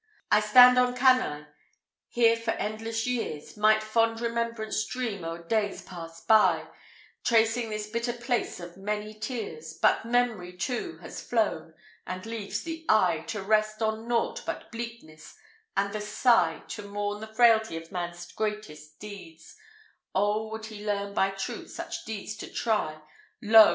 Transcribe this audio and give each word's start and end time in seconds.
II. 0.01 0.25
"I 0.31 0.39
stand 0.39 0.79
on 0.79 0.95
Cannæ: 0.95 1.45
here 2.07 2.35
for 2.35 2.53
endless 2.55 3.05
years, 3.05 3.55
Might 3.55 3.83
fond 3.83 4.19
remembrance 4.19 4.83
dream 4.87 5.23
o'er 5.23 5.43
days 5.43 5.83
pass'd 5.83 6.25
by, 6.25 6.65
Tracing 7.23 7.69
this 7.69 7.85
bitter 7.87 8.13
place 8.13 8.59
of 8.59 8.77
many 8.77 9.13
tears: 9.13 9.73
But 9.79 10.03
mem'ry 10.05 10.53
too 10.57 10.97
has 11.03 11.21
flown, 11.21 11.75
and 12.07 12.25
leaves 12.25 12.63
the 12.63 12.83
eye 12.89 13.23
To 13.27 13.43
rest 13.43 13.83
on 13.83 14.07
nought 14.07 14.41
but 14.43 14.71
bleakness, 14.71 15.35
and 15.77 15.93
the 15.93 16.01
sigh 16.01 16.63
To 16.69 16.81
mourn 16.81 17.19
the 17.21 17.27
frailty 17.27 17.77
of 17.77 17.91
man's 17.91 18.31
greatest 18.31 18.97
deeds 18.97 19.55
Oh, 20.15 20.47
would 20.49 20.65
he 20.65 20.83
learn 20.83 21.13
by 21.13 21.29
truth 21.29 21.69
such 21.69 22.05
deeds 22.05 22.35
to 22.37 22.51
try, 22.51 22.99
Lo! 23.39 23.69